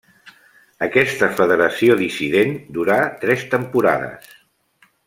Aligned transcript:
Aquesta 0.85 1.29
federació 1.41 1.99
dissident 2.01 2.59
durà 2.79 2.99
tres 3.27 3.47
temporades. 3.57 4.35